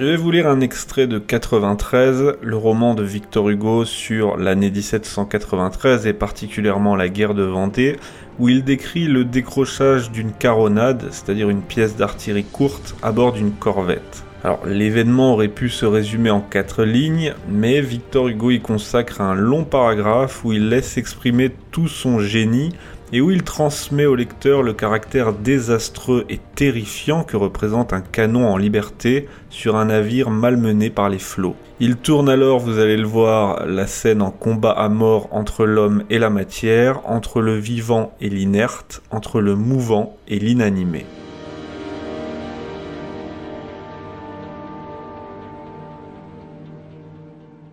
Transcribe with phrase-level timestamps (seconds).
[0.00, 4.70] Je vais vous lire un extrait de 93, le roman de Victor Hugo sur l'année
[4.70, 7.98] 1793 et particulièrement la guerre de Vendée,
[8.38, 13.52] où il décrit le décrochage d'une caronade, c'est-à-dire une pièce d'artillerie courte, à bord d'une
[13.52, 14.24] corvette.
[14.42, 19.34] Alors l'événement aurait pu se résumer en quatre lignes, mais Victor Hugo y consacre un
[19.34, 22.70] long paragraphe où il laisse exprimer tout son génie
[23.12, 28.48] et où il transmet au lecteur le caractère désastreux et terrifiant que représente un canon
[28.48, 31.56] en liberté sur un navire malmené par les flots.
[31.80, 36.04] Il tourne alors, vous allez le voir, la scène en combat à mort entre l'homme
[36.08, 41.04] et la matière, entre le vivant et l'inerte, entre le mouvant et l'inanimé.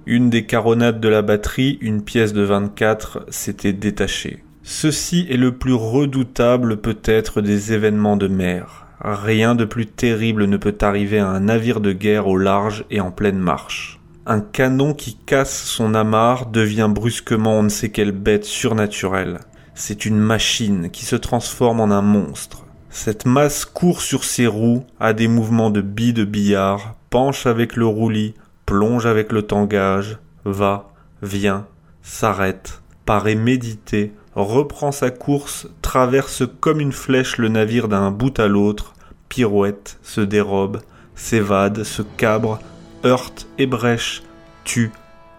[0.10, 4.42] Une des caronades de la batterie, une pièce de 24, s'était détachée.
[4.64, 8.88] Ceci est le plus redoutable peut-être des événements de mer.
[9.02, 13.02] Rien de plus terrible ne peut arriver à un navire de guerre au large et
[13.02, 14.00] en pleine marche.
[14.26, 19.42] Un canon qui casse son amarre devient brusquement on ne sait quelle bête surnaturelle.
[19.76, 22.64] C'est une machine qui se transforme en un monstre.
[22.90, 27.76] Cette masse court sur ses roues, a des mouvements de billes de billard, penche avec
[27.76, 28.36] le roulis,
[28.68, 30.92] plonge avec le tangage, va,
[31.24, 31.66] vient,
[32.04, 38.48] s'arrête, paraît méditer, reprend sa course, traverse comme une flèche le navire d'un bout à
[38.48, 38.94] l'autre,
[39.30, 40.82] pirouette, se dérobe,
[41.16, 42.60] s'évade, se cabre,
[43.06, 44.22] heurte, ébrèche,
[44.66, 44.92] tue,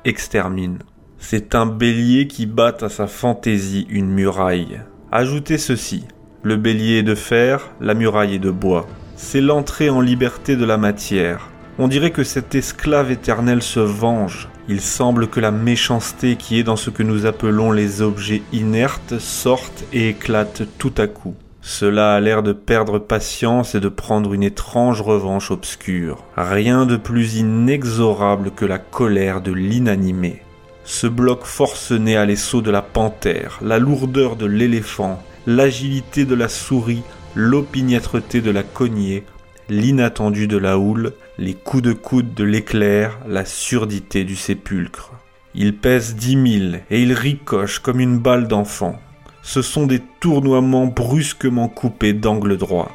[0.06, 0.78] extermine.
[1.18, 4.80] C'est un bélier qui bat à sa fantaisie une muraille.
[5.12, 6.06] Ajoutez ceci.
[6.42, 8.86] Le bélier est de fer, la muraille est de bois.
[9.16, 11.50] C'est l'entrée en liberté de la matière.
[11.80, 14.48] On dirait que cet esclave éternel se venge.
[14.68, 19.20] Il semble que la méchanceté qui est dans ce que nous appelons les objets inertes
[19.20, 21.36] sorte et éclate tout à coup.
[21.62, 26.24] Cela a l'air de perdre patience et de prendre une étrange revanche obscure.
[26.36, 30.42] Rien de plus inexorable que la colère de l'inanimé.
[30.82, 36.48] Ce bloc forcené à l'assaut de la panthère, la lourdeur de l'éléphant, l'agilité de la
[36.48, 37.02] souris,
[37.36, 39.22] l'opiniâtreté de la cognée,
[39.68, 45.12] l'inattendu de la houle, les coups de coude de l'éclair, la surdité du sépulcre.
[45.54, 48.98] Il pèse dix mille et il ricoche comme une balle d'enfant.
[49.42, 52.90] Ce sont des tournoiements brusquement coupés d'angle droit.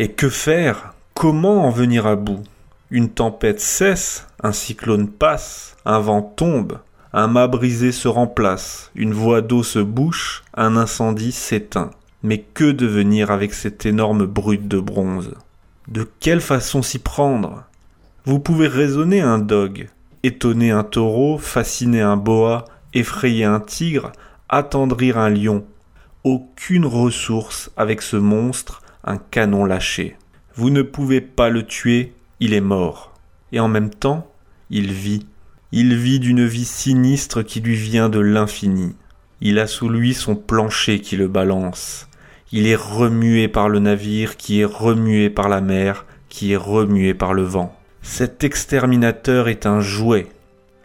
[0.00, 0.94] Et que faire?
[1.12, 2.44] Comment en venir à bout?
[2.90, 6.78] Une tempête cesse, un cyclone passe, un vent tombe,
[7.12, 11.90] un mât brisé se remplace, une voie d'eau se bouche, un incendie s'éteint.
[12.22, 15.34] Mais que devenir avec cette énorme brute de bronze?
[15.86, 17.64] De quelle façon s'y prendre?
[18.24, 19.88] Vous pouvez raisonner un dog,
[20.22, 24.12] étonner un taureau, fasciner un boa, effrayer un tigre,
[24.48, 25.64] attendrir un lion.
[26.24, 30.16] Aucune ressource avec ce monstre, un canon lâché.
[30.56, 33.12] Vous ne pouvez pas le tuer, il est mort.
[33.52, 34.30] Et en même temps,
[34.70, 35.26] il vit.
[35.72, 38.94] Il vit d'une vie sinistre qui lui vient de l'infini.
[39.40, 42.08] Il a sous lui son plancher qui le balance.
[42.52, 47.12] Il est remué par le navire qui est remué par la mer, qui est remué
[47.14, 47.76] par le vent.
[48.02, 50.28] Cet exterminateur est un jouet.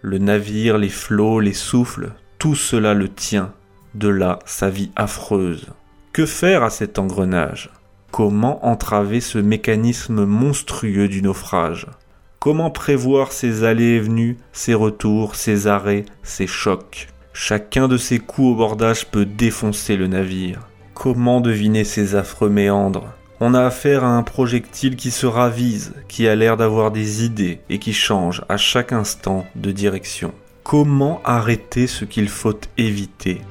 [0.01, 3.53] Le navire, les flots, les souffles, tout cela le tient.
[3.95, 5.67] De là sa vie affreuse.
[6.11, 7.69] Que faire à cet engrenage?
[8.13, 11.87] Comment entraver ce mécanisme monstrueux du naufrage?
[12.37, 17.07] Comment prévoir ses allées et venues, ses retours, ses arrêts, ses chocs?
[17.33, 20.59] Chacun de ces coups au bordage peut défoncer le navire.
[20.93, 23.07] Comment deviner ces affreux méandres?
[23.39, 27.61] On a affaire à un projectile qui se ravise, qui a l'air d'avoir des idées
[27.71, 30.35] et qui change à chaque instant de direction.
[30.61, 33.41] Comment arrêter ce qu'il faut éviter?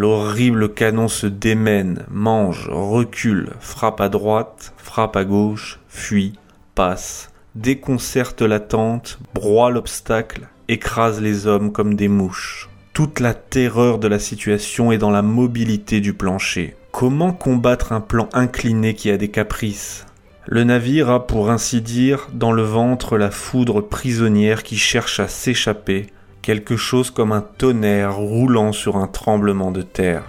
[0.00, 6.34] L'horrible canon se démène, mange, recule, frappe à droite, frappe à gauche, fuit,
[6.76, 12.68] passe, déconcerte la tente, broie l'obstacle, écrase les hommes comme des mouches.
[12.92, 16.76] Toute la terreur de la situation est dans la mobilité du plancher.
[16.92, 20.06] Comment combattre un plan incliné qui a des caprices?
[20.46, 25.26] Le navire a, pour ainsi dire, dans le ventre la foudre prisonnière qui cherche à
[25.26, 26.06] s'échapper,
[26.48, 30.22] quelque chose comme un tonnerre roulant sur un tremblement de terre.